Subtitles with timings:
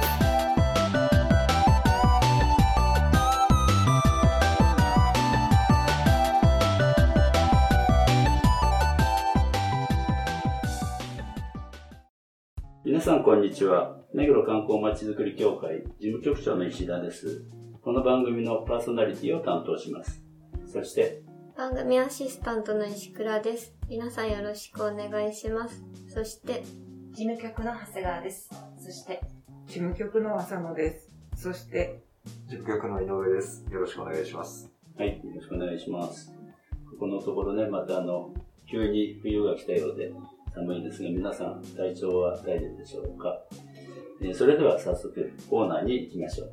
[13.31, 13.95] こんにちは。
[14.13, 17.45] 目黒観光まちづくり協会事務局長の石田です。
[17.81, 20.21] この番組のパーソナリティを担当します。
[20.67, 21.21] そして、
[21.55, 26.61] 番組アシスタントの石倉です皆さんよろしくお願いしますそして
[27.11, 28.49] 事務局の長谷川です。
[28.77, 29.21] そして、
[29.65, 31.09] 事務局の浅野です。
[31.37, 32.01] そして、
[32.49, 33.65] 事務局の井上です。
[33.71, 34.69] よろしくお願いします。
[34.97, 36.33] はい、よろしくお願いします。
[36.91, 38.33] ここのところね、またあの、
[38.69, 40.11] 急に冬が来たようで
[40.53, 43.37] 寒いですが、皆さん体調は大丈夫でしょうか？
[44.21, 46.49] えーそれでは早速コーナーに行きましょう。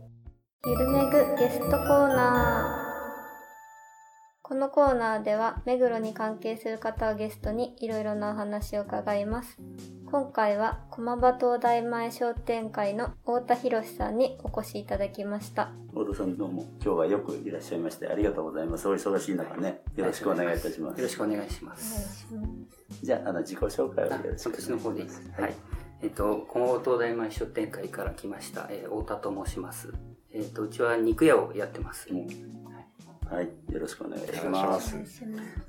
[0.66, 2.87] ゆるめぐゲストコーナー
[4.48, 9.58] このコーナーでは目黒に関係する方をゲストにいろいろなお話を伺います
[10.06, 18.88] 今回は駒場東大前商店会の太田博さんにお越しいただきました大戸さんどうも今日はよくいらっしゃいましてありがとうございます。
[18.88, 20.98] お忙しい中ね、よろしくお願いいたします。
[20.98, 22.28] よろしくお願いします。
[23.02, 24.62] じゃあ、あの、自己紹介をよあろしくお願いします。
[24.62, 25.32] 私の方でいいです。
[25.36, 25.54] はい。
[26.02, 29.92] えっと、駒場東大前商店会から来ました、えー太田と申します。
[30.30, 32.08] えっと、うちは肉屋をやってます。
[32.10, 32.57] うん
[33.30, 34.88] はい、よろしくお願いします。
[34.88, 35.14] します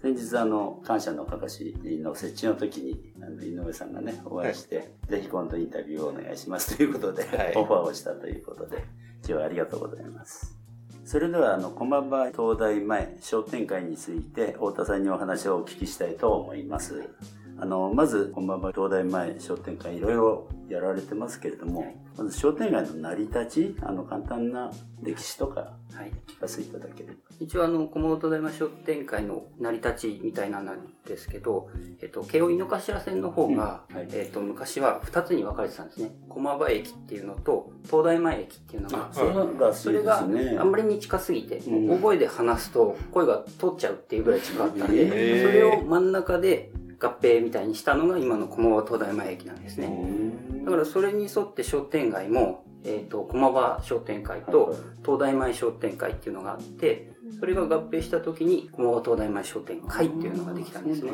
[0.01, 10.57] 先日、あの、感謝のかかしの設置の時に、あの、井上さんがね、お会いして、ぜひ今度インタビューをお願いしますということで、はいオファーをしたということで、今日はありがとうございます。
[11.03, 17.09] それでは、あの、駒場東大前商店会について、太田さんにお話をお聞きしたいと思います。
[17.57, 24.69] あの、まず、駒場東大前商店会、いろいろやられてますけれども、まず商店街の成り立ち、あの、簡単な
[25.01, 26.11] 歴史とかはい。
[26.27, 27.15] 聞かせていただければ。
[27.39, 30.65] 一応、あの、駒場東大前商店会の成り立ちみたいなん
[31.07, 31.69] ですけど、
[32.01, 36.11] えっと、京王井の頭線の方が、うんはいえっと、昔は2つに分かれてたんですね。
[36.27, 40.19] 駒場駅っていうのと、東大前駅っていうのがそそれが。
[40.19, 50.48] あんまりに近すぎて、うん大声で話すと声が通っちゃうっていうぐらい近かったんで、それを真ん中で合併みたいにしたのが今の駒場東大前駅なんですうね。
[50.61, 61.11] んだからそれに沿って商店街も、えっ、と、駒場商店会と東大前商店会っていうのがあって、それが合併した時に駒場東大前商店会っていうのができたんですね。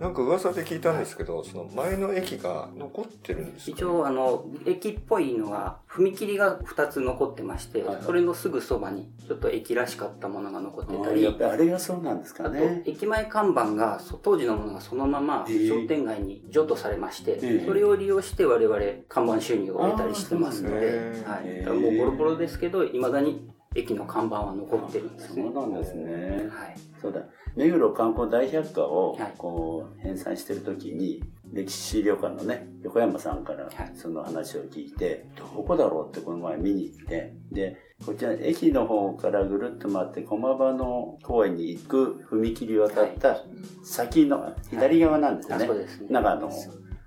[0.00, 21.66] なんか噂で聞いたんですけど、その前の駅が残ってるんですか、一応、あの、駅っぽいのが、踏切が2つ残ってましてはいはい、それのすぐそばに、ちょっと駅らしかったものが残ってたりあやっ、ぱりあれがそうなんですあとかね。、駅前看板が、そ当時のものがそのままえー商店街に譲渡されまして、えーそれを利用して我々看板収入を得たりしてますので、はい。
[21.66, 25.42] もうボロボロですけど、未だに駅の看板は残ってるんですね。
[25.42, 26.48] そうなんですね。
[26.50, 26.76] はい。
[27.00, 27.22] そうだ。
[27.56, 31.22] 目黒観光大百科をはいこう編纂してる時に、
[31.52, 43.42] 歴史資料館のね、横山さんからはいその話を聞いて、どこだろうってこの前見に行って、で、こちら駅の方からぐるっと回って駒場の公園に行く踏切を渡った
[43.84, 45.64] 先の左側なんですよね。
[45.64, 46.08] あそうですね。
[46.10, 46.50] なんかあの、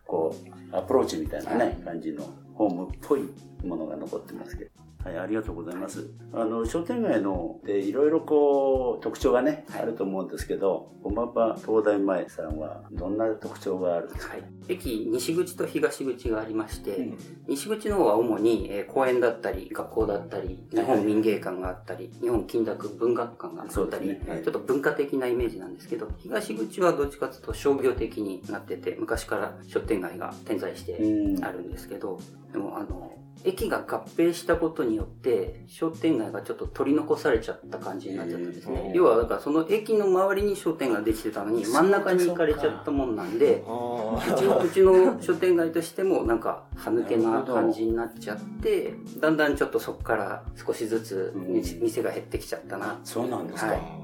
[0.06, 0.36] こ
[0.72, 3.22] う、アプローチみたいなね、はい感じのホームっぽい
[3.66, 4.72] ものが残ってますけど。
[5.04, 6.12] はい、ありがとうございます。
[6.34, 9.82] あの、商店街の、で、いろいろこう、特徴がね、はい。
[9.82, 17.18] あると思うんですけど、駒場東大前さんは、どんな特徴があるんですか、はい、駅西口と東口がありまして、うん。
[17.48, 24.22] 西口の方は主に、えー公園だったり学校だったり日本民芸館があったり日本金諾文学館があったり、ね。
[24.28, 24.44] はい。
[24.44, 31.44] ちょっと文化的なイメージなんですけど東口はどっちかというと商業的になってて昔から商店街が点在してうん。
[31.46, 32.20] あるんですけど、
[32.52, 33.14] でもあの
[33.44, 38.66] 駅が合併したことによって商店街がちょっと取り残されちゃった感じになっちゃったんです。
[38.68, 38.92] ね。
[38.94, 51.54] 要はだからその駅の周りに商店街できてたのに真ん中に行かれちゃったもんなんで、あうちのうちの商店街としてもなんか歯抜けな感じになっちゃってだんだんちょっとそこから少しずつうん。
[51.54, 53.72] 店店が減ってきちゃったな、そうなんですか。
[53.72, 54.02] はい。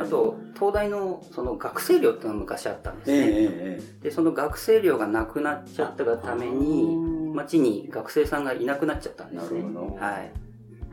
[0.00, 9.62] あ、と東大のその学生寮っていうのが昔あったんですええね、ええでその学生寮がなくなっちゃったがために町に学生さんがいなくなっちゃったんですね。
[9.98, 10.32] はい。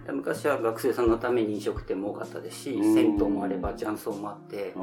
[0.06, 2.94] で昔は学生さんのために飲食店も多かったですしうん。
[2.94, 4.74] 銭湯もあれば雀荘もあって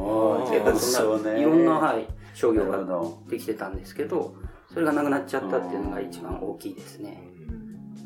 [1.38, 1.42] い。
[1.42, 3.22] ろんな、はい、商業がど。
[3.28, 4.34] できてたんですけど
[4.72, 7.22] それがなくなっちゃったっていうのが一番大きいですね。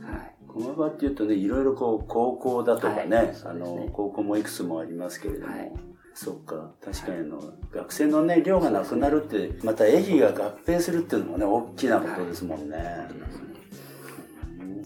[0.03, 0.35] はい。
[0.49, 3.35] 駒場っていうとね、いろいろこう、高校だとかね、はい。
[3.45, 5.73] あの、高校もいくつもありますけれども、はい
[6.15, 6.71] そうか。
[6.85, 7.41] 確かにあの、
[7.73, 13.09] 学生のね、量がなくなるって、また駅が合併するっていうのもね、大きなことですもんね。
[13.19, 13.55] うん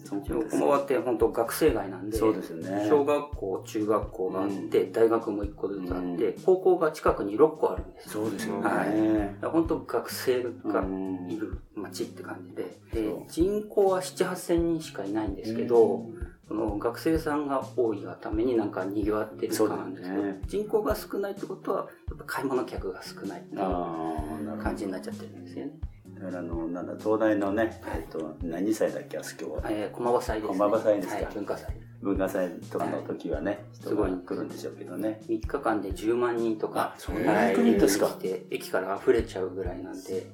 [0.09, 2.87] そう一応です駒場って本当学生街なんで、そうですよね。
[2.89, 8.23] 小学校、中学校があって、大学も1個ずつあって、高校が近くに6個あるんですよ。
[8.23, 9.35] そうですよはいね。
[9.43, 16.05] 本当学生がうんいる街って感じで、で人口は7、8000人しかいないんですけど、
[16.49, 21.77] その学生さんが多いがためになんか賑わってる感なんですけど、ね人口が少ないってことは、
[22.09, 25.71] やっぱ買い物客が少ないっていう感じになっちゃってるんですよね。
[26.17, 26.25] ど。
[26.25, 29.69] だからあの、なんだ、東大のね、えっと、何祭だっけ、あそこは？
[29.69, 30.57] えー、駒場祭です、ね。
[30.57, 31.15] 駒場祭ですか？
[31.15, 31.75] はい、文化祭。
[32.01, 35.21] 文化祭とかの時はね、す人がごい来るんでしょうけどね。
[35.27, 38.09] 3日間で10万人とか、あそんなに来るんですか？
[38.49, 40.25] 駅から溢れちゃうぐらいなんで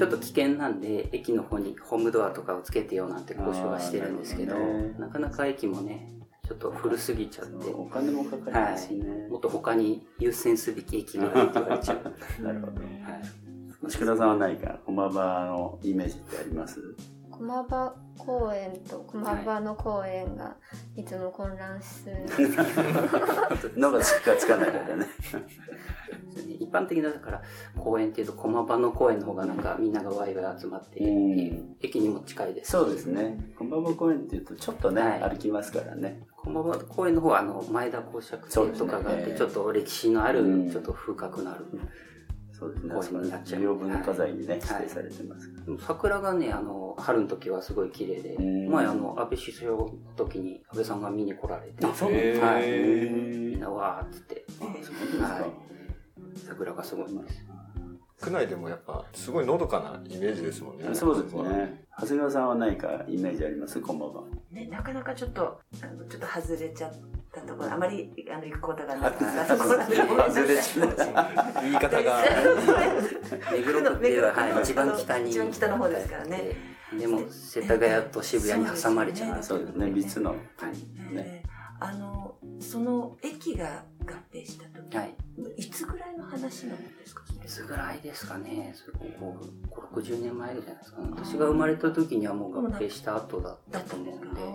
[0.00, 6.10] ちょっと危険なんで、駅の方にホームドアとかをつけてよなんて交渉はしてるんですけど、なねなかなか駅もね、
[6.48, 9.28] ちょっと古すぎちゃって、お金もかかりますしね。
[9.28, 12.14] もっと他に優先すべき駅があるって言われちゃう。
[12.42, 12.72] なるほど。
[12.72, 16.80] はい宿田さんは何か駒場のイメージってあります？
[17.30, 17.94] 駒場
[18.24, 20.56] 公園と駒場の公園が
[20.96, 22.54] いつも混乱するんですけど、
[23.80, 25.06] のがつくかつかないかでね。
[26.60, 27.42] 一般的なだから
[27.76, 33.52] 公園っていうと駒場の公園の方がなんかみんながワイワイ集まっているっていううん駅にも近いですしそうですね。
[33.58, 36.22] 駒場公園っていうとちょっとね、はい歩きますからね。
[36.36, 41.66] 駒場公園の方はあの前田公爵とかがあってええちょっと歴史のあるうんちょっと風格のある
[42.52, 42.94] そうですね。
[42.94, 45.64] 公園になっちゃう重要文化財にね、はい指定されてますから。
[45.64, 48.70] でも桜がねあの春の時はすごい綺麗でうん。
[48.70, 52.62] 前あの安倍首相の時に安倍さんが見に来られてあそうなんですかはい。
[52.64, 54.44] へみんなわーっつって。
[55.20, 55.50] はい。
[56.46, 57.44] 桜がすごいです。
[58.20, 60.94] 区内でもやっぱすごいのどかなイメージですもんね。
[60.94, 61.84] そうですね。
[61.98, 63.80] 長谷川さんは何かイメージあります？
[63.80, 64.22] 駒場。
[64.52, 66.92] ね、なかなかちょっと、あのちょっと外れちゃっ
[67.32, 69.56] たところ、あまりあの行くことがなかった。
[69.56, 71.60] とこで、外れちゃった。
[71.62, 72.18] 言い方が。
[73.52, 75.30] 目黒区では、はい、一番北に。
[75.30, 76.50] 一番北の方ですからね。
[76.98, 79.90] でも世田谷と渋谷に挟まれちゃうそうですね。
[79.90, 80.30] 三つの。
[80.30, 80.40] はい
[81.14, 81.42] ね。
[81.42, 81.50] えー
[81.82, 85.14] あの、その駅が合併した時、はい
[85.56, 87.22] いつぐらいの話なんですか？
[87.42, 89.38] いつぐらいですかね、それ5、
[89.94, 91.08] 60年前じゃないですか、ね。
[91.16, 94.50] 私が生まれた時にはもう合併した後だったと思うんで、は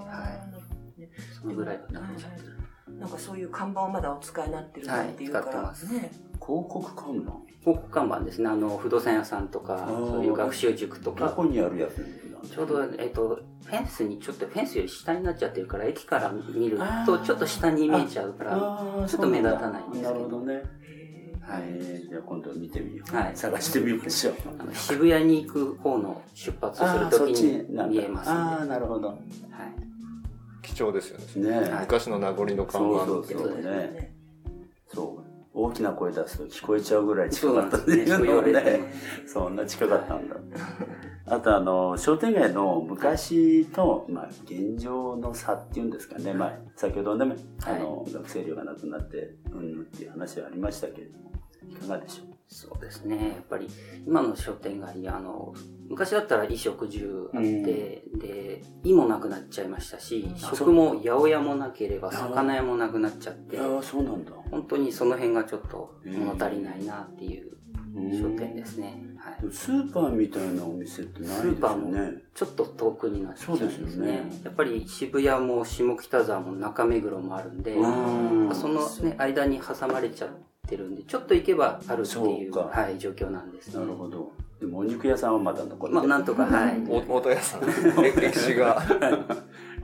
[0.99, 1.01] い。
[1.01, 1.07] い。
[1.41, 2.39] そのぐらいだったんじゃない
[2.99, 6.11] なんかそういう看板をまだお使いになってるはいっていうから、使ってますね。
[6.33, 7.31] 広告看板？
[7.61, 8.49] 広告看板ですね。
[8.49, 12.05] あの、不動産屋さんとか、そういう学習塾とか、どこにあるやつ
[12.45, 20.63] ちょうど、えっと、フェンスに、ちょっとフェンスより下になっちゃってるから、駅から見ると、ちょっと下に見えちゃうから、ああ、ちょっと目立たないんですけどなるほどね。
[21.47, 21.63] はい。
[21.67, 23.15] えーじゃあ今度見てみよう。
[23.15, 24.35] はい探してみましょう。
[24.59, 28.69] あの渋谷に行く方の出発するときに見えますああ、んで。
[28.69, 29.09] なるほど。
[29.09, 29.17] はい。
[30.61, 31.61] 貴重ですよね。
[31.61, 34.15] ね昔の名残の看板そうそうそうね。
[34.87, 35.25] そう。
[35.53, 38.17] 大きな声出すと聞こえちゃうぐらい近そうかったってなんですね。
[38.17, 38.93] そういうのを言われてね。
[39.27, 40.35] そんな近かったんだ。
[41.27, 46.33] あとあの、商店街の昔と、まあ、現状の差っていうんですかね。
[46.33, 47.35] まあ、先ほどね、
[47.65, 51.31] あの、学生寮がなくなって、うん、っていう話はありましたけれども、
[51.67, 52.35] いかがでしょう？
[52.47, 53.29] そうですね。
[53.29, 53.67] やっぱり、
[54.05, 55.55] 今の商店街、あの、
[55.89, 64.31] 昔だったら衣食住あって、で、衣もなくなっちゃいましたし、あ食も八百屋もなければ魚屋もなくなっちゃって、ああ、そうなんだ。
[64.51, 67.57] 本当にその辺がちょっと物足りないなっていう
[68.21, 69.03] 商店ですね。
[69.25, 72.11] はいスーパーみたいなお店ってないですよスーパーもね。
[72.35, 74.23] ちょっと遠くになっちゃうんですそうですね。
[74.43, 80.29] やっぱり渋谷も下北沢も中目黒もあるんで、うんその、ね、間に挟まれちゃっ
[80.67, 83.79] てるんで、ちょっと行けばあるっていう、はい、状況なんですね。
[83.79, 84.31] なるほど。
[84.59, 85.93] でもお肉屋さんはまだ残ってる。
[85.93, 86.83] まあ、なんとか、はい。
[86.87, 87.61] お大戸屋さん。
[88.21, 88.81] 歴史が。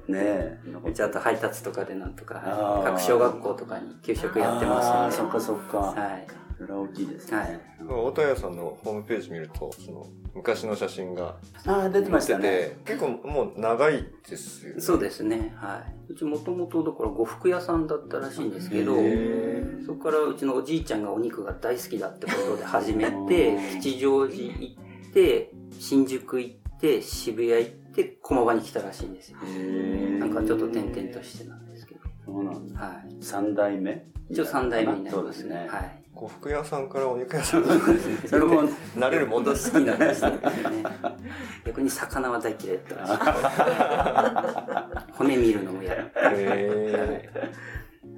[0.07, 5.29] ねうちあと配達とかでなんとか、各小学校とかに給食やってああ、ますんで。
[5.29, 5.77] そっかそっか。
[5.99, 6.27] はい。
[6.61, 7.37] それは大きいですね。
[7.37, 12.43] はい大戸屋さんのホームページ見ると、その昔の写真がああ、出てましたね。
[12.43, 14.81] で、結構もう長いですよね。
[14.81, 15.51] そうですね。
[15.57, 16.13] はい。
[16.13, 24.77] うちもともとだから呉服屋さんだったらしいんですけど、へそこからうちのおじいちゃんがお肉が大好きだってことで始めて、吉祥寺行
[25.09, 29.39] って、新宿行って、渋谷行って、駒場に来たらしいんですよ。
[29.47, 30.17] え。
[30.19, 32.01] なんかちょっと転々としてなんですけど。
[32.23, 32.79] そうなんだ。
[32.79, 33.15] はい。
[33.19, 34.05] 三代目？
[34.29, 35.63] 一応三代目になりますすそうでね。
[35.63, 35.69] ね。
[35.69, 36.00] はい。
[36.13, 37.67] 呉服屋さんからお肉屋さんに
[38.27, 38.63] それも、
[38.95, 40.39] なれるもんだ好きなんですね。
[41.65, 43.07] 逆に魚は大嫌いだったら
[44.97, 45.13] しい。
[45.17, 46.03] 骨見るのも嫌だ。
[46.15, 47.29] へ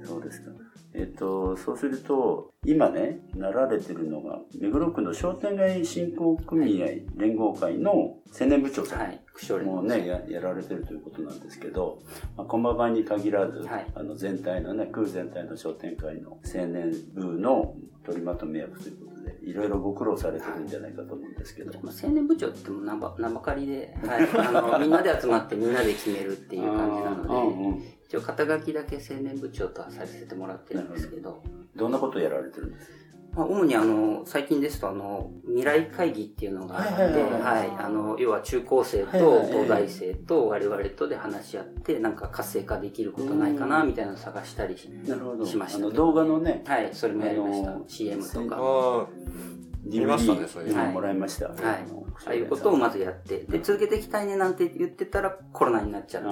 [0.04, 0.63] そうですか。
[0.96, 6.86] えっと、そうすると、今ね、なられてるのが、目黒区の商店街振興組合
[7.16, 9.00] 連合会の青年部長さん。
[9.00, 9.20] はい。
[9.32, 11.98] 区長連もうねや、やられてるということなんですけど、
[12.36, 17.74] まあ、駒場に限らず、はいあの全体のね、区全体の商店会の青年部の
[18.04, 21.72] 取りまとめ役ということで、いろいろご苦労されてるんじゃないかと思うんですけど。
[21.82, 27.82] まあ、青年部長って言っても名ば名ばかりで、はい、あのみんなで集まってみんなで決めるっていう感じなので、うんうん
[28.14, 31.42] 一応肩書きだけ青年部長とはさせてもらってるんですけど、
[31.74, 31.88] ど。
[31.88, 32.94] んなことをやられてるんですか？
[33.36, 45.44] まあ、主にあの最近ですとあの未来会議っていうのがあって、はいあの要は中高生と東大生と我々とで話し合ってなんか活性化できることないかなみたいなのを探したりしなるほど。
[45.44, 45.90] しました。
[45.90, 46.90] 動画のね、はい。
[46.92, 49.08] それもやりました、CM とか
[49.84, 51.48] 見ましたねそれ DVD もらいました。
[51.48, 51.56] はい。
[51.88, 56.28] のああいうことをまずやって、で、続けていきたいねなんて言ってたらコロナになっちゃって、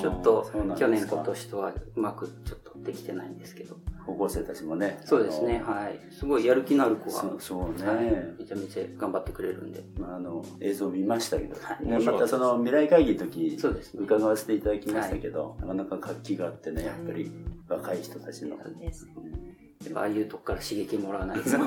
[0.00, 3.76] ちょっと去年今年とはうまくちょっとできてないんですけど。
[4.04, 4.98] 高校生たちもね。
[5.04, 6.00] そうですね、あはい。
[6.10, 7.86] すごいやる気のある子が、のそうそうね。
[7.86, 8.34] はい。
[8.38, 9.84] めちゃめちゃ頑張ってくれるんで。
[9.98, 11.86] まあ、あの映像見ましたけど、はい。
[11.86, 14.00] ねまたその未来会議の時そうですね。
[14.02, 17.30] 伺わせていただきましたけど、なかなか活気があってねやっぱり
[17.68, 19.08] 若い人たちの、です
[19.84, 21.50] やっぱああいうとこから刺激もらわないと、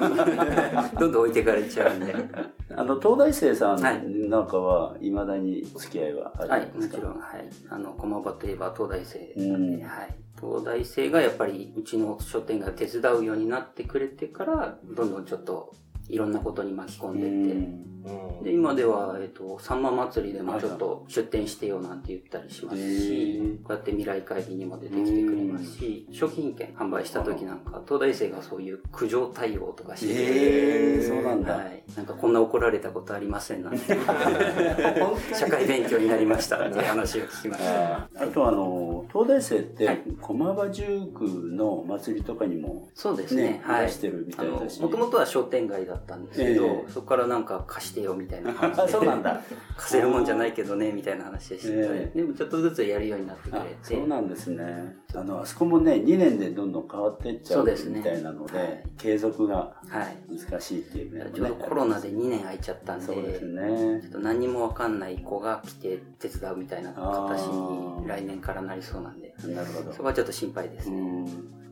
[1.00, 2.16] どんどん置いてかれちゃうんで。
[2.78, 7.50] あの東大生さはいんなんかはいまだにお付き合いはあはい、るんですか、もちろん、はい。
[7.70, 10.16] あの、駒場といえば東大生うんなんで、はい。
[10.40, 15.74] 東大生がやっぱりうちの商店街を手伝うようになってくれてから、どんどんちょっと
[16.10, 17.95] いろんなことに巻き込んでって、うん
[18.44, 31.56] で、今では、えっと、さんま祭りでもちょっと出店してよなんて言ったりしますし、こうやって未来会議にも出てきてくれますし、商品券販売した時なんか、東大生がそういう苦情対応とかしてへーそうなんだ。
[31.58, 31.84] はい。
[31.96, 33.98] なんかこんな怒られたことありませんなんて。
[35.34, 37.96] 社会勉強になりましたっていう話を聞きました。
[37.96, 40.02] ああとあの東大生って、はい。
[40.22, 43.44] 駒場塾の祭りとかにもそうですね。
[43.44, 43.62] ね。
[43.64, 43.88] はい。
[43.88, 44.82] 出してるみたいだし。
[44.82, 46.92] もともとは商店街だったんですけど、ええ。
[46.92, 48.92] そこからなんか貸してよみたいな感じあで。
[48.92, 49.42] そうなんだ。
[49.78, 52.18] 貸せるもんじゃないけどね、みたいな話でして、ええ。
[52.20, 53.76] でもちょっとずつやるようになってくれあて。
[53.82, 54.96] そうなんですね。
[55.16, 58.84] あのあそこもね2年でどんどん変わっていっちゃそうみたいなのではい。
[58.98, 60.18] 継続がはい。
[60.50, 61.32] 難しいっていう面もね。
[61.34, 69.92] ちょうどコロナで2年空いちゃったんで、そうですちょねっと何にもわかんない子が来て手伝うみたいな形に来年からなりそうなんで、なるほど。
[69.94, 70.98] そこはちょっと心配ですね。
[70.98, 71.26] うん。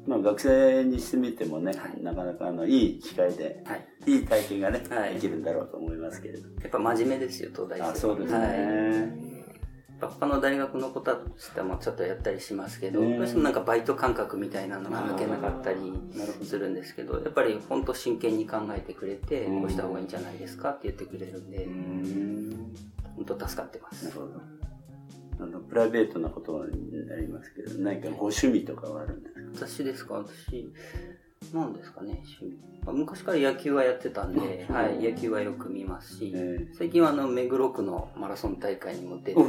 [0.05, 2.03] まあ学生にしてみてもね、はい。
[2.03, 3.87] なかなかあのいい機会ではい。
[4.05, 5.13] いい体験がね、はい。
[5.15, 6.47] できるんだろうと思いますけれど。
[6.61, 7.83] やっぱ真面目ですよ、東大生。
[7.83, 7.89] は。
[7.91, 8.41] あそうですはい。
[8.41, 15.77] ね、やっぱ他の大学の子たちともちょっとやったりしますけど、うんどうしてもなんかバイト感覚みたいなのが抜けなかったり
[16.43, 19.61] するんですけど、やっぱり本当真剣に考えてくれて、うん。
[19.61, 22.75] こうした方がいいんじゃないですかって言ってくれるんでう、ん。
[23.15, 24.03] 本当助かってます。
[24.05, 24.19] なる。
[24.19, 24.41] ほど
[25.39, 29.67] あのプライベートなことになりますけど何かご趣味とかはあるんですか？
[29.67, 30.15] 私ですか？
[30.15, 30.71] 私、
[31.53, 32.57] なんですかね、趣味。
[32.85, 39.41] まあ昔から野球はやってたんで、はい、野球はよく見ますし、え最近はあの、目黒区のマラソン大会にも出てて、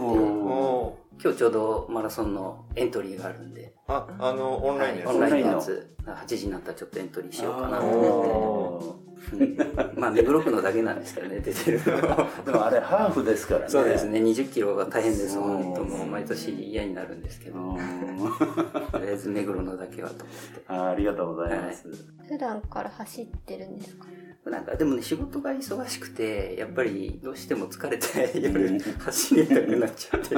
[1.23, 9.13] 今日ちょうどマラソンのエントリーがあるんで、ーあ、あの、オンラインですはいオンラインのやつ、8時になったらちょっとエントリーしようかなあと思って。
[9.33, 9.57] う ん
[10.00, 11.81] まあ、目黒区のだけなんですけどね、出てる
[12.45, 13.66] でもあれハーフですからね。
[13.69, 17.76] そうですね、20キロが大変です、本当もう毎年嫌になるんですけど、うん。
[18.93, 20.62] とりあえず目黒のだけはと思って。
[20.69, 21.88] あありがとうございます、
[22.28, 24.07] 普段から走ってるんですか？
[24.45, 28.78] なんかでもね、仕事が忙しくて、やっぱりどうしても疲れて夜うん。
[28.78, 30.37] 走りたくなっちゃって、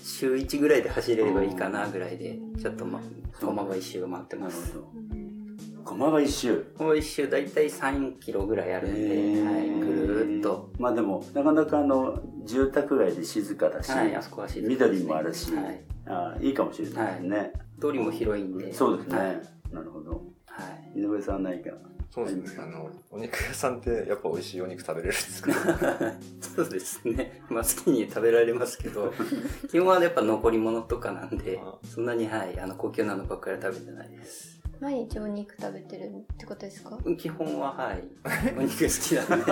[0.00, 3.00] 週1ぐらいで走れればいいかなぐらいで、ちょっとま、
[3.40, 4.74] 駒場一周回ってます。
[5.96, 10.70] なるほど駒場一周駒場一周だいたい3キロぐらいあるんで、はい、ぐるーっと。
[10.78, 15.80] まあでもなかなかあの住宅街で静かだし、はい、あそこは静かですね緑もあるし、はい。
[16.06, 18.72] ああいいかもしれないですね、通りも広いんで。
[18.72, 19.40] そうですね、はい。
[19.72, 20.10] なるほど
[20.46, 21.70] はい井上さん何か
[22.12, 22.62] そうですね。
[22.64, 25.52] あの、お肉屋さんってやっぱ美味しいお肉食べれるんですか？
[26.56, 27.40] そうですね。
[27.48, 29.12] まあ好きに食べられますけど、
[29.70, 34.59] 基本はやっぱ残り物とかなんであ、そんなにはい、あの高級なのばっかりは食べてないです。
[34.80, 36.98] 毎日お肉食べてるってことですか？
[37.18, 38.02] 基本ははい、
[38.58, 39.44] お肉好きなんで。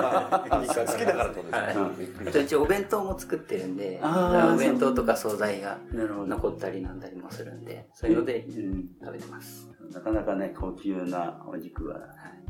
[0.78, 9.68] 好きだからってことですねあと一応お弁当も作ってるんで、お弁当とか惣菜が残ったりなんだりもするんで、そういうのでうん、食べてます。
[9.92, 11.98] なかなかね高級なお肉は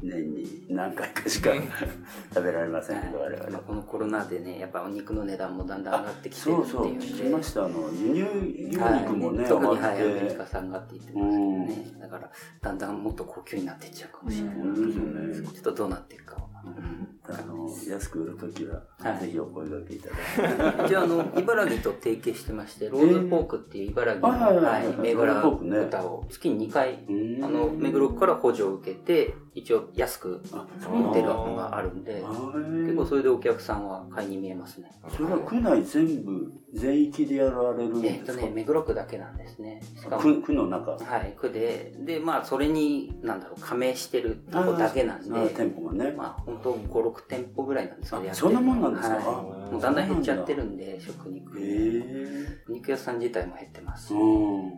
[0.03, 1.51] 年に何回かしか
[2.33, 7.01] 食べられませんけど、我まあ々このコロナでね、やっぱお肉の値段もだんだん上がってきてるってそうそういう。
[7.01, 7.65] 聞きました。
[7.65, 8.25] あの輸入
[8.71, 12.31] 牛肉もね、はい、特にはいアメリカ産がって言ってますけどね、だから
[12.61, 16.49] だんだんもっと高級になっていっちゃうかもしれない、うんちょっとどうなっていくかは、
[17.29, 19.21] あの安く売るときははい。
[19.21, 20.85] ぜひお声掛けいただいて。
[20.95, 32.25] 一応あの、茨城と提携してまして、ローズポークっていう茨城の、はいはい銘柄豚を月に2回、うんあの、目黒区から補助を受けて、一応安くあ、売ってるのがあるんで、
[32.87, 34.91] 結構それでお客さんは買いに見えますね。
[35.09, 38.33] それは区内全部、全域でやられるんですか？
[38.33, 39.81] えっとね、目黒区だけなんですね。
[40.21, 40.93] 区区の中？
[40.93, 46.13] はい、区で、で、まあ、それに、なんだろう、加盟してるとこだけなんで、店舗がね。
[46.13, 49.15] まあ、本当5、6店舗ぐらいなんですけど、あやってるそんなもんなんですか？
[49.17, 49.29] はいあ
[49.69, 51.59] もうだんだん減っちゃってるんで、食肉。
[51.59, 52.03] へえ。
[52.69, 54.15] 肉屋さん自体も減ってます。
[54.15, 54.65] うん。
[54.67, 54.77] はい。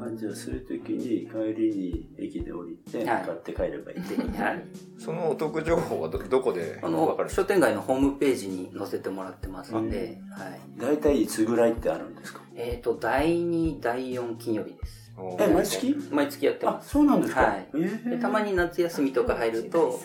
[0.00, 3.98] あじゃあ、そういう時に帰りに駅で降りて、はい買って帰ればいい。
[4.40, 4.64] はい。
[4.98, 6.78] そのお得情報はどどこで？
[6.80, 10.60] あわのかる、商店街のホームページに載せてもらってますんで、はい。
[10.88, 12.40] 大体いつぐらいってあるんですか？
[12.54, 15.12] えっ、と、第2、第4金曜日です。
[15.38, 15.96] え、毎月？
[16.10, 16.88] 毎月やってあま、す。
[16.90, 17.40] そうなんですか？
[17.42, 19.98] はいえーでたまに夏休みとか入ると、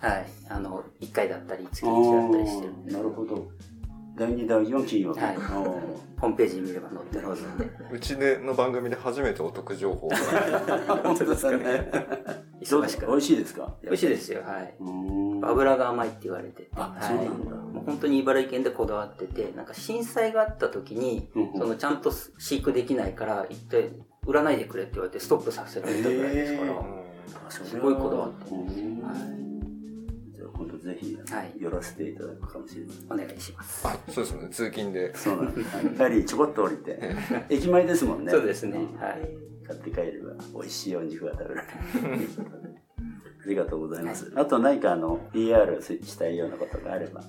[0.00, 0.26] はい。
[0.50, 3.48] あの、1回だったり、月1だったりしてるんでなるほど。
[4.16, 5.20] 第2、第4金曜日。
[5.20, 5.36] はい
[6.18, 7.70] ホームページ見れば載ってますんで。
[7.92, 10.16] うちでの番組で初めてお得情報が
[11.04, 11.88] 本当ですかね。
[12.68, 13.72] どうですか美味しいですか？
[13.84, 14.74] 美味しいですよ、はい。
[15.42, 16.70] 油が甘いって言われてて。
[16.76, 17.56] あ、はいそうなんだ。
[17.56, 23.90] もう本当に茨城県でこだわってて、なんか震災があった時に、そのちゃんと飼育できないから、一体
[24.26, 33.24] 売らないでくれって言われてストップさせられたぐらいですから、すごいこだわってうーんはいじゃあ今度ぜひはい寄らせていただくかもしれない。
[33.24, 33.86] お願いします。
[33.86, 35.70] あそうですね通勤でそうなんです。
[35.96, 36.98] 帰りちょこっと降りて。
[37.48, 38.30] 駅前ですもんね。
[38.30, 39.28] そうですねんはい
[39.66, 41.66] 買って帰れば美味しいお肉が食べられ
[42.18, 42.28] る。
[43.48, 44.30] ありがとうございます。
[44.36, 47.22] あと何かあの、PR したいようなことがあれば。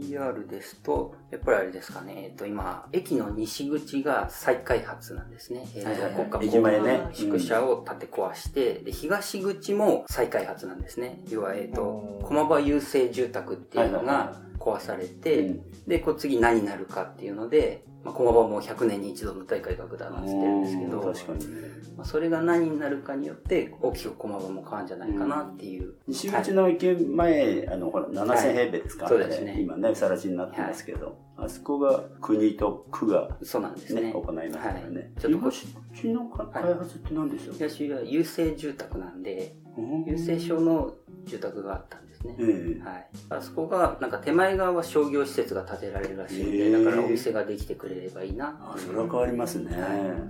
[0.00, 5.66] PR ですと、やっぱりあれですかね、えっと今、駅の西口が再開発なんですね。
[5.74, 11.20] えっと国家駅前ね宿舎を建て壊して、で、東口も再開発なんですね。
[11.28, 21.68] 要は、えっと、駒場郵政住宅っていうのが壊されて、うんで、こう次何になるかっていうので、まあ、駒場も100年に一度の大改革だなんつってるんですけど、うん確かにね。
[21.96, 25.94] まあ、それが何になるかによって、大きく駒場も変わるんじゃないかなっていう。
[26.06, 34.12] 西口の駅前、あの、ほら、7000平米ですか、はいそうですね今ね、さらしになってますけど、あそこが国と区がそうなんですね、ね。
[34.12, 34.80] 行いますからね。
[34.80, 35.50] はいちょっと
[35.90, 40.04] こ東口の開発って何でしょう、東は郵政住宅なんで、うん。
[40.04, 40.94] 郵政省の
[41.26, 42.36] 住宅があったんですね。
[42.38, 42.82] ええ。
[42.82, 43.08] はい。
[43.30, 48.58] あそこが、なんか手前側は商業施設が建てられるらしいんで、へーだからお店ができてくれればいいな。
[48.60, 49.70] あ、それは変わりますね。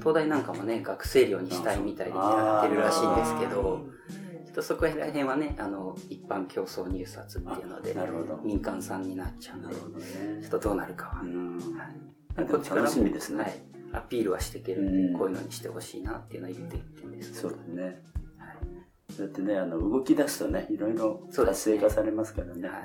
[0.01, 3.87] 東大なんかもね、学生寮にしたいみたいでやってるらしいんですけど、
[4.44, 7.94] ちょっとそこら辺はね、あの、一般競争入札っていうので
[8.42, 9.75] 民間さんになっちゃうんでね。
[10.42, 11.20] ちょっとどうなるかは。
[11.23, 11.27] う。
[11.27, 11.59] ん。
[11.59, 13.42] はい、でも楽しみですね。
[13.42, 17.35] はい、アピールはしていけるんうんで、こういうのにしてほしいなっていうのは言っていってるんです。
[17.35, 17.83] そうだね。
[17.85, 17.98] はい
[19.18, 22.68] だってね、あの、動き出すとね、いろいろ活そうですね性化されますからね。
[22.68, 22.81] はい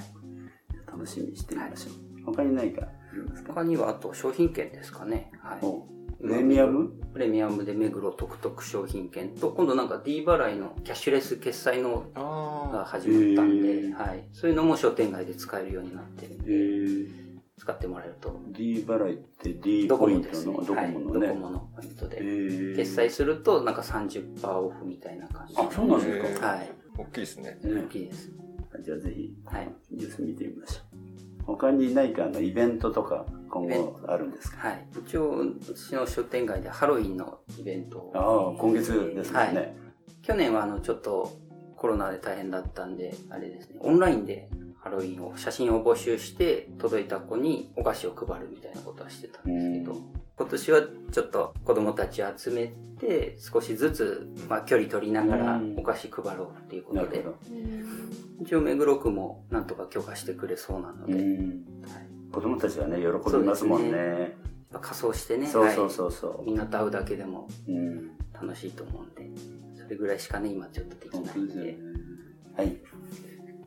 [0.87, 2.25] 楽しみにしてみましょう。
[2.25, 3.53] 他に何かありますか？
[3.53, 5.31] 他にはあと商品券ですかね。
[5.41, 5.59] はい。
[5.61, 5.87] お
[6.21, 6.89] プレミアム？
[7.13, 14.27] プレミアムで目黒特特商品券と、今度なんか D 払いのキャッシュレス決済のがあ始まったんへで、ーはい。
[14.31, 17.24] そういうのも商店街で使えるようになってるんえで、ー、
[17.57, 18.39] 使ってもらえると。
[18.49, 20.53] D 払いって D ポイントモですね。
[20.53, 21.27] のドコモのはい、ドね。
[21.29, 22.21] コモのポイントえで。
[22.21, 25.53] ー決済するとなんか30%オフみたいな感じ。
[25.57, 26.47] あ、そうなんですか。
[26.47, 26.71] はい。
[26.97, 28.31] 大きいですね大ねきいです。
[28.83, 29.73] じゃあぜひ、はい。
[29.91, 31.43] ニュース見てみましょう。
[31.45, 34.69] 他に何かあのイベントとか今後あるんですか？
[34.69, 34.87] はい。
[35.05, 39.59] 一応、私の商店街でハロウィンのイベントをああ、今月ですもんね。
[39.59, 39.75] はい
[40.23, 41.31] 去年はあのちょっと
[41.77, 44.49] コロナで大変だったんで、あれですね、オンラインで
[44.85, 49.97] ハロウィンを、写真を募集して届いた子にお菓子を配るみたいなことはしてたんですけど、
[50.37, 57.25] 今年はちょっと子供たち集めて、少しずつ、まあ、距離取りながらうんお菓子配ろうっていうことで。
[58.39, 61.63] 一応目黒区もなんとか許可してくれそうなので、はいうん。
[62.31, 63.05] 子供たちはね、喜
[63.37, 64.37] びますもんそうね。
[64.71, 67.47] 仮装してね、そうそうはいそうそみんなと会うだけでも。
[68.33, 69.31] 楽しいと思うんで、
[69.81, 71.77] それぐらいしかね、今ちょっとできないんで、
[72.55, 72.77] はい。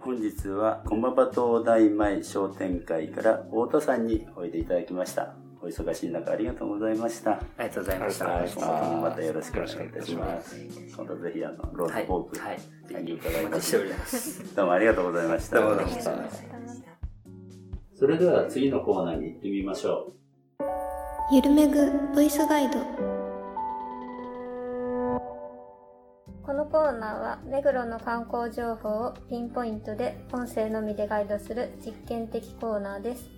[0.08, 5.34] 本日は駒場東大前商店会から太田さんにおいでいただきました。
[5.60, 7.32] お忙しい中ありがとうございました。
[7.32, 8.26] ありがとうございました。
[9.02, 10.56] またよろしくお願いいたします。
[10.96, 12.58] 今度ぜひあの、ローズポーク、はい。
[12.88, 14.56] 見に伺いますお待ちしております。
[14.56, 15.56] どうもありがとうございました。
[15.56, 15.92] どうもどうも
[17.94, 20.10] それでは次のコーナーに行ってみましょ
[21.30, 23.17] ゆるめぐボイスガイド
[26.70, 33.30] コーナーは目黒の観光情報をピンポイントで音声のみでガイドする実験的コーナーです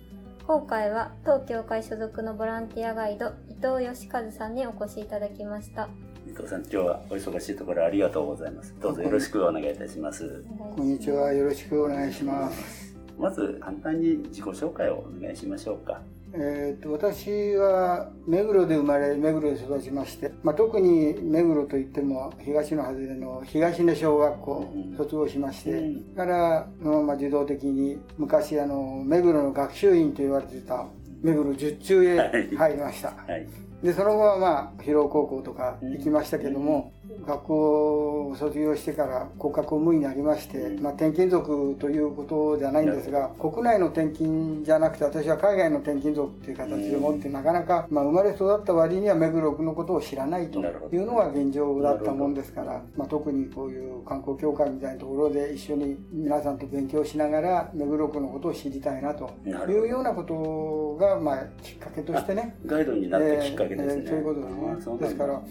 [0.45, 6.29] 今回は当協会所属のボランティアガイド伊藤義和さんにお越しいただきましたう。
[6.29, 8.75] 伊藤さん、今日はお忙しいところありがとうございます。
[8.81, 10.43] どうぞよろしくお願いいたします。
[10.75, 11.31] こんにちは。
[11.31, 12.95] よろしくお願いします。
[13.17, 16.01] まず簡単に自己紹介をお願いしましょうか。
[16.33, 26.15] えー、と私は目黒で生まれ目黒で育ちまして、まあ、特に目黒といっても東の外れの東根小学校卒業しまして、うん。
[26.15, 30.85] からそのまま自動的に昔あの目黒の学習院と言われてた
[31.21, 33.47] 目黒十中へ入りました、はい。
[33.83, 36.93] でその後はまあ広尾高校とか行きましたけども、
[37.25, 62.55] 学校を卒業してから国家公務員になりまして、まあ、転勤族ということではないんですが国内の転勤じゃなくて私は海外の転勤族という形でもってなかなか、まあ、生まれ育った割には目黒区のことを知らないというのが現状だったもんですから、まあ、特にこういう観光協会みたいなところで一緒に皆さんと勉強しながら目黒区のことを知りたいなというようなことが、まあ、きっかけとしてね。
[62.65, 64.03] ガイドになったきっかけですね。
[64.05, 64.97] えーえーそういうことですね。
[64.97, 65.41] ですから、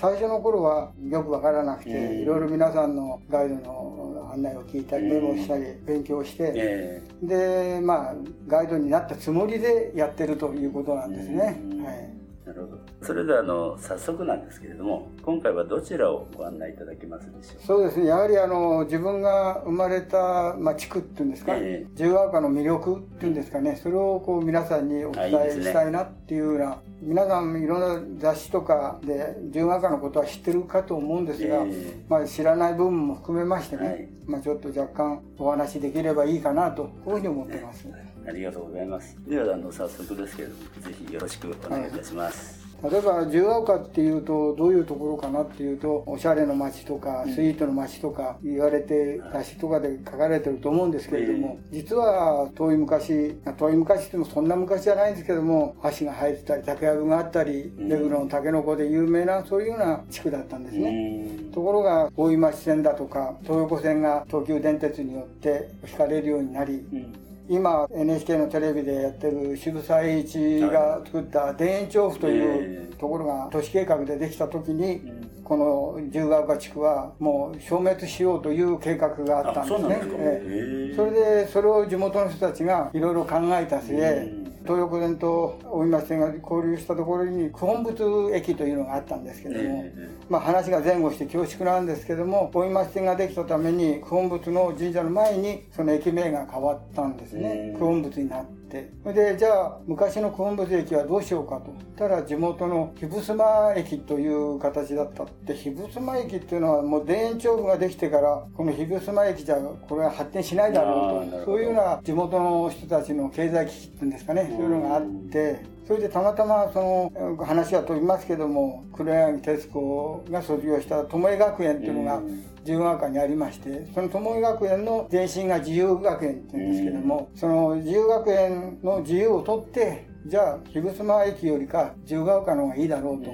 [0.00, 8.14] 最初の頃はよくわからなくて、うんいろいろ皆さんのガイドの案内を聞いたり、メモしたり、勉強して、えで、まあ、
[8.46, 11.60] ガイドになったつもりでやってるということなんですね。
[11.72, 12.17] うんはい。
[12.48, 12.78] ーなるほど。
[13.02, 17.66] それではあの早速なんですけれども、今回はどちらをご案内いただけますでしょうか？
[17.66, 18.06] そうですね。
[18.06, 37.88] やはりあの、自分が生まれた、まあ、地区っていうんですか、え自由が丘の魅力っていうんですかね、それをこう皆さんにお伝えしたいなっていうような、皆さんいろんな雑誌とかで自由が丘のことは知ってるかと思うんですが、えまあ、知らない部分も含めましてね、はいまあ、ちょっと若干お話できればいいかなとこういうふうに思ってます。
[38.28, 39.16] ありがとうございます。
[39.26, 42.58] ではあの早速ですけれども、ぜひよろしくお願いいたします。
[42.80, 61.24] 例えば自由が丘っていうとどういうところかなっていうとおしゃれの街とかスイートの街とか言われて雑誌とかで書かれてると思うんですけれども実は遠い昔遠い昔ってもそんな昔じゃないんですけども橋が生えてたり竹やぶがあったり目黒のタケノコで有名なそういうような地区だったんですうね。
[61.24, 67.12] んところが大井町線だとか東横線が東急電鉄によって引かれるようになりうん
[67.48, 75.00] 今 NHK のテレビでやってる渋沢栄一が作った田園調布というところが都市計画でできた時に
[75.48, 84.48] この十ヶ丘地区はもう消滅しようという計画があったあ、んですねそそれでそれを地元の人たちがいろいろ考えた末うん。
[84.68, 90.08] 東横線と大井町線が交流したところに九本仏駅というのがあったんですけども、ええ。
[90.28, 97.72] まあ、話が前後して恐縮なんですけども大井町線ができたために九本仏の神社の前にその駅名が変わったんですね。
[97.72, 97.78] うん。
[97.78, 98.67] 九本仏になって
[99.02, 101.72] それでじゃあ昔の九本仏駅はどうしようかと。
[101.96, 105.54] たら地元の日伏間駅という形だったって。
[105.54, 111.44] 日伏間駅っていうのはもう田園調布ができてからこの日伏間駅じゃこれは発展しないだろうと。
[111.46, 114.52] そういうような地元の人たちの経済危機っていうんですかね。
[114.54, 115.78] そういうのがあって。
[115.88, 122.20] それでたまたまそのえー話は飛びますけども黒柳徹子が卒業した友江学園っていうのが
[122.68, 133.30] 自由が丘にありましてその友井学園の前身が自由学園っていうんですけどもその自由学園の自由を取ってじゃあ日伏間駅よりか自由が丘の方がいいだろうと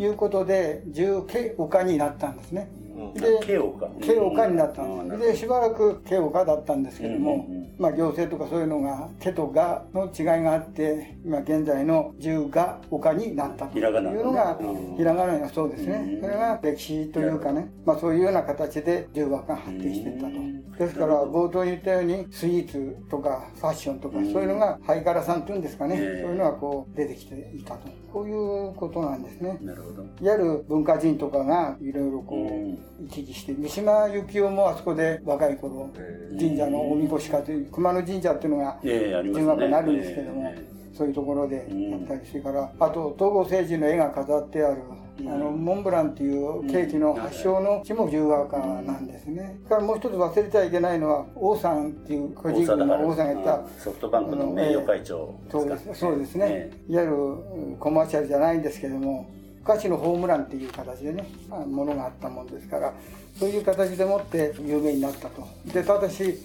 [0.00, 2.70] いうことで自由家丘になったんですね。
[3.14, 3.88] で慶応か。
[4.00, 5.22] 慶岡になったうんんです。
[5.32, 7.46] で、しばらく慶岡だったんですけども、
[7.78, 16.20] まあ行政とかそういうのが、手とがの違いがあって、今現在の十が丘になったというのがうん、ひらがながそうですうねん。
[16.20, 20.60] それが歴史というかね、まあそういうような形で十が丘が発展していったとうん。
[20.72, 27.88] ですから、冒頭に言ったように、スイーツとかファッションとか、そういうのが、ハイカラさんっていうんですかね、そうええいうのがこう出てきていたと。
[28.12, 29.58] こういうことなんですね。
[29.60, 30.02] なるほど。
[30.02, 35.90] いわゆる文化人とかがいろいろこううん行き来して三島由紀夫もあそこで若い頃
[36.38, 38.78] 神社のおみこしかという熊野神社っていうのが。
[38.82, 44.82] 中学になるんですけども、ええそういうところでやったりそれからあと東郷政治の絵が飾ってある
[45.20, 49.58] あのモンブランっていうケーキの発祥の地も自由が丘なんですね。
[49.64, 62.92] それからもう一つ忘れちゃいけないのは王さんっていう個人軍の王さんが言ったソフトバンクの名誉会長そうかですそうですね、えいわゆるうんコマーシャルじゃないんですけども昔のホームランっていう形でねものがあったもんですから
[63.38, 65.46] そういう形でもって有名になったと。
[65.66, 66.38] でただし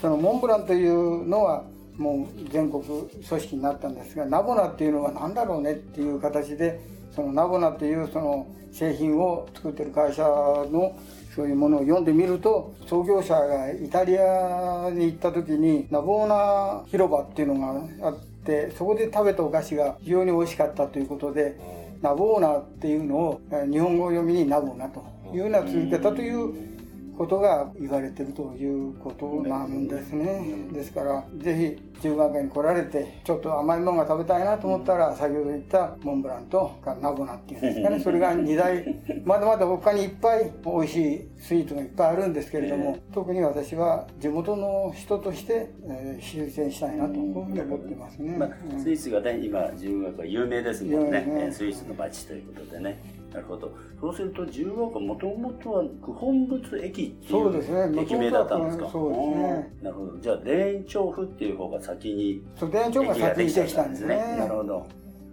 [0.00, 1.64] そのモンブランというのは
[1.96, 6.80] もう全国組織になったんですがナボナっていうのは何だろうねっていう形で
[7.14, 10.96] そのナボナっていうその製品を作ってる会社の
[11.34, 21.56] そういうものを読んでみると創業者がイタリアに行った時にナボーナ広場っていうのがあってそこで食べたお菓子が非常に美味しかったということで
[22.02, 26.79] ナボーナっていうのを日本語読みにナボーナというような続けたという
[27.20, 30.70] ことが言われてるということなんですね。
[30.72, 38.82] ですから、ぜひ自由が丘に来られて、ちょっと甘いものが食べたいなと思ったら、先ほど言ったモンブランとナボナっていうんですかね、 それが2大、
[39.26, 48.34] まだまだ他にいっぱい美味しいスイーツがいっぱいあるんですけれども、特に私は地元の人として、えー、推薦したいなと、思ってますね。
[48.38, 48.80] まあう、ん。
[48.80, 51.10] スイーツがね、今、自由が丘有名ですもんね。
[51.10, 51.24] ね。
[51.26, 53.19] えースイーツの街ということでね。
[53.32, 53.72] なるほど。
[54.00, 58.88] そうすると、自由が丘、もともとは九本仏駅っていそうですねう駅名だったんですか？
[58.90, 60.18] そうですねうんなるほど。
[60.18, 64.16] じゃあ、田園調布っていう方が先にそう田園調布が先にできたんですね。
[64.38, 64.86] なるほど。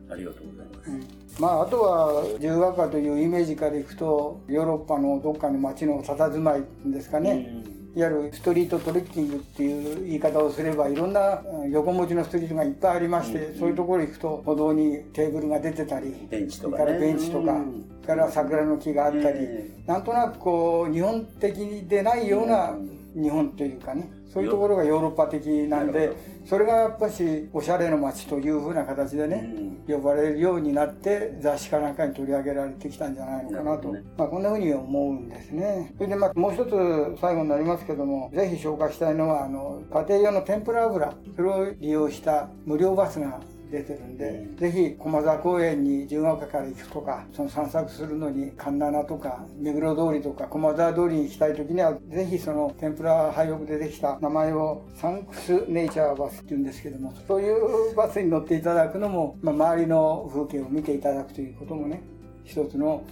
[0.10, 0.91] ありがとうございます。
[0.91, 1.07] うん
[1.39, 7.63] まあ、あとは自由が丘というイメージからいくとヨーロッパのどっかの街の佇まいですかね、いわ
[7.95, 16.86] ゆるストリートトレッキングっていう言い方をすればいろんなうん横文字のストリートがいっぱいありまして、そういうところ行くと歩道にテーブルが出てたりベンチとかね。
[16.86, 17.86] からベンチとか、うん。
[18.06, 19.84] から桜の木があったり、え。
[19.86, 21.56] なんとなくこう日本的
[21.88, 22.78] でないような
[23.15, 26.12] 日本というかねそういうところがヨーロッパ的なんで
[26.47, 29.53] それがやっぱしおしゃれの街というふうな形でね、
[29.86, 33.91] 呼ばれるようになって雑誌かなんかに取り上げられてきたんじゃないのかなと。
[33.91, 34.01] ね。
[34.17, 35.93] まあ、こんなふうに思うんですね。
[35.97, 41.13] それでまあもう一つ最後になりますけどもぜひ紹介したいのはあの家庭用の天ぷら油。
[41.36, 62.01] それを利用した無料バスが出てるんで、ぜひ駒沢公園に自由が丘から行くとかその散策するのに神奈とか目黒通りとか駒沢通りに行きたい時にはぜひその天ぷら廃屋でできた名前をサンクスネイチャーバスっていうんですけどもそういうバスに乗っていただくのも、まあ、周りの風景を見ていただくということもね
[62.43, 63.03] 一つの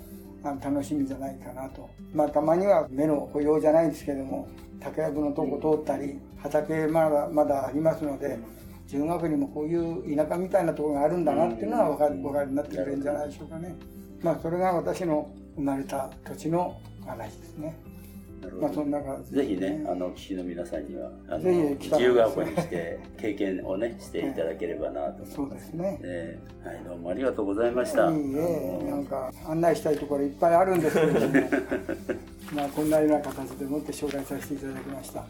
[0.43, 1.89] 楽しみじゃないかなと。
[2.13, 4.47] まあたまには目の保養じゃないんですけども
[4.79, 8.37] 竹やぶのとこ通ったり畑まだまだありますので
[8.87, 13.75] 中学にもこういう田舎みたいなところがあるんだなっていうのは分かお分かりになってくれるんじゃないでしょうかね。
[14.21, 17.75] まあそれが私の生まれた土地の話ですね。
[18.61, 25.65] まあそんな感じぜひね、あの、聞きの皆さんには、あの、自由が丘に来て、経験をね、していただければなとそう思います。
[25.65, 25.99] ですね。
[26.03, 28.11] えーはい、どうもありがとうございました。
[28.11, 31.33] いいえなんか案内したいところいっぱいあるんですけれども。
[32.53, 35.25] まあこんなような形でもって紹介させていただきました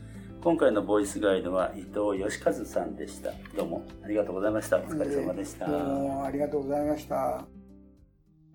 [0.45, 3.31] 今回のボイスガイドは伊藤義和さんでした。
[3.57, 4.77] どうもありがとうございました。
[4.77, 5.65] お疲れ様でした。
[5.65, 7.47] どうもありがとうございました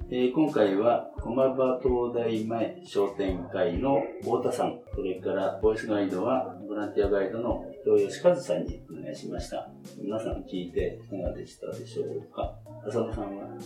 [0.09, 9.69] えー今回は駒場東大前商店会の太田さん、それからボイスガイドはボランティアガイドの伊藤義和さんにお願いしました。
[10.01, 12.55] 皆さん聞いていかがでしたでしょうか？
[12.87, 13.47] 浅野さんは？
[13.47, 13.59] はい。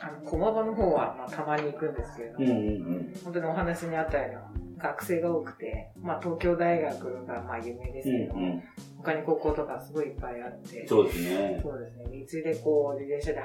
[0.00, 2.52] あの、駒場の方は、まあ、たまに行くんですけれども、うんう
[2.98, 8.18] ん本当にお話にあったような学生が多くて、まあ、東京大学がまあ有名ですうん。
[8.18, 8.62] けども、うんうん。
[8.98, 11.60] 他に高校とかすごいいっぱいあって、そうですね。
[11.62, 12.04] そうですね。
[12.44, 13.40] 道でこう、自転車で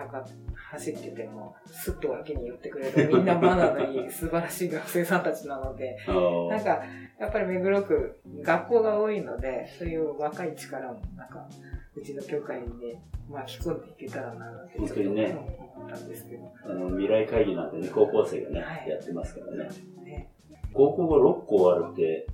[0.72, 6.84] 走ってても、スッと脇に寄ってくれる、みんなマナーのいい 素晴らしい学生さんたちなので、なんか、
[7.20, 11.48] やっぱり目黒区、学校が多いので、そういう若い力も、なんか、
[11.96, 15.38] うちの教会で巻き込んでいけたらな、なんてちょっね
[15.76, 16.52] 思ったんですけど。
[16.66, 19.70] あの未来会議なんてね、高校生がね、はいやってますからね。
[20.04, 20.35] ね
[20.76, 22.28] 高校が6校あるって、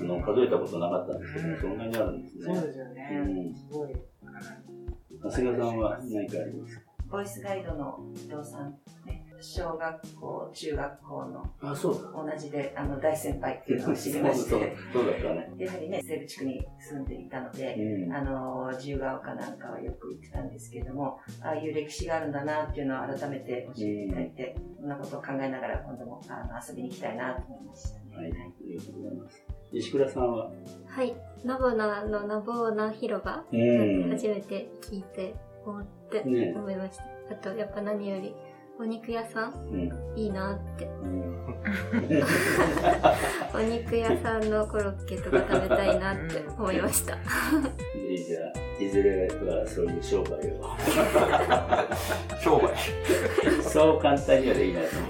[0.00, 2.44] あの数えたことなかったんですけど、そんなにあるんですね。
[2.44, 3.10] そうですよね。
[3.12, 3.96] うんすごい。
[5.24, 6.82] 長谷川さんは何かありますか？
[7.10, 8.70] ボイスガイドの伊藤さん、
[9.06, 12.32] ね、小学校、中学校のあ、そうだ。
[12.32, 15.52] 同じで、あの、大先輩っていうのを知りまして、そうだったね。
[15.58, 18.12] やはりね、西部地区に住んでいたので、うん。
[18.12, 28.04] あの、自由が丘なんかはよく行ってたんですけれども、ああいう歴史があるんだなっていうのを改めて教えていただいて、そんなことを考えながら今度もあの遊びに行きたいなと思いましたね。
[28.16, 29.46] はい、ありがとうございます。
[29.72, 30.50] 石倉さんは？
[30.86, 31.16] はい。
[31.44, 37.04] ナボナのナボナ広場、うん初めて聞いて思ってね思いました。
[37.30, 38.34] あと、やっぱ何より、
[38.78, 39.52] お肉屋さん？
[39.72, 39.90] うん。
[40.16, 40.84] いいなって。
[40.84, 41.34] うん。
[43.54, 47.14] お肉屋さんのコロッケとか食べたいなって思いました。
[47.14, 47.16] い
[48.14, 50.76] いじゃあ、いずれはそういう商売を。
[52.42, 52.76] 商売。
[53.62, 55.08] そう簡単にはできないと思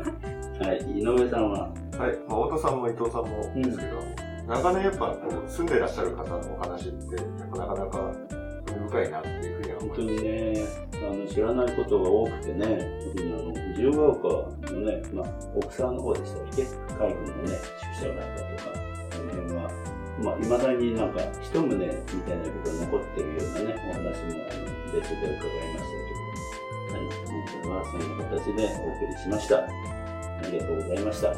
[0.00, 0.66] う。
[0.66, 1.68] はい、井上さんは？
[1.68, 2.18] はい。
[2.28, 4.02] まあ、太田さんも伊藤さんもですけど、
[4.48, 7.16] 長年やっぱこう住んでらっしゃる方のお話って、
[7.56, 8.12] なかなか
[8.88, 10.24] 深いなっていうふうには本当思います。
[10.24, 12.66] にね、あの知らないことが多くてね、
[13.14, 14.28] 特にあの自由が丘
[14.72, 16.62] のね、まあ、奥さんの方でしたっけ？
[16.94, 17.58] 海軍のね、
[17.98, 18.76] 宿舎があったとか、
[19.10, 19.58] その辺は、
[20.22, 22.00] まあ、未だになんか一棟みたいなこ
[22.64, 29.58] とが残ってるようなね、お話もあの別で伺いましたけど、はい、今回はそんな形でお送りしました。
[29.58, 29.66] あ
[30.50, 31.34] りがとうございました。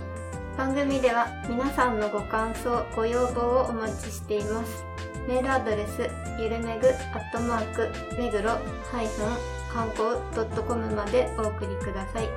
[0.56, 4.84] 番組では皆さんのご感想、ご要望をお待ちしています。
[5.26, 6.08] メールアドレス、
[6.38, 9.26] ゆるめぐ、アットマーク、目黒、ハイフン、
[9.72, 12.28] 観光 .com までお送りください。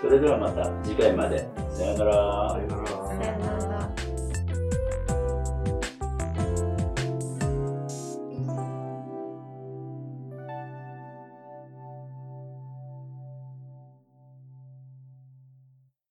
[0.00, 1.46] それではまた次回まで。
[1.70, 2.14] さようなら。
[2.52, 3.53] さよなら